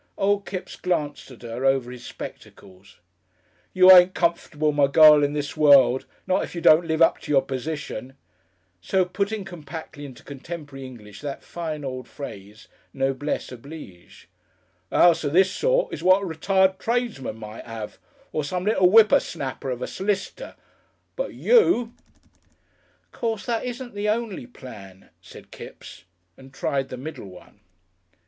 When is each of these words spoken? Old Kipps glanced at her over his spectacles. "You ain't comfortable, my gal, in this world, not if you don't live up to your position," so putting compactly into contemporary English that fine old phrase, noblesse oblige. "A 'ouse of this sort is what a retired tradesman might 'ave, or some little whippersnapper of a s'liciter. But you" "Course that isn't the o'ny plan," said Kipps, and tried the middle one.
Old 0.17 0.47
Kipps 0.47 0.77
glanced 0.77 1.29
at 1.29 1.43
her 1.43 1.63
over 1.63 1.91
his 1.91 2.03
spectacles. 2.03 2.97
"You 3.71 3.91
ain't 3.91 4.15
comfortable, 4.15 4.71
my 4.71 4.87
gal, 4.87 5.23
in 5.23 5.33
this 5.33 5.55
world, 5.55 6.07
not 6.25 6.43
if 6.43 6.55
you 6.55 6.59
don't 6.61 6.87
live 6.87 7.03
up 7.03 7.19
to 7.19 7.31
your 7.31 7.43
position," 7.43 8.15
so 8.81 9.05
putting 9.05 9.45
compactly 9.45 10.03
into 10.03 10.23
contemporary 10.23 10.87
English 10.87 11.21
that 11.21 11.43
fine 11.43 11.85
old 11.85 12.07
phrase, 12.07 12.67
noblesse 12.95 13.51
oblige. 13.51 14.27
"A 14.91 14.95
'ouse 14.97 15.23
of 15.23 15.33
this 15.33 15.51
sort 15.51 15.93
is 15.93 16.01
what 16.01 16.23
a 16.23 16.25
retired 16.25 16.79
tradesman 16.79 17.37
might 17.37 17.61
'ave, 17.67 17.97
or 18.31 18.43
some 18.43 18.65
little 18.65 18.89
whippersnapper 18.89 19.69
of 19.69 19.83
a 19.83 19.87
s'liciter. 19.87 20.55
But 21.15 21.35
you" 21.35 21.93
"Course 23.11 23.45
that 23.45 23.65
isn't 23.65 23.93
the 23.93 24.09
o'ny 24.09 24.47
plan," 24.47 25.09
said 25.21 25.51
Kipps, 25.51 26.05
and 26.37 26.51
tried 26.51 26.89
the 26.89 26.97
middle 26.97 27.27
one. 27.29 27.59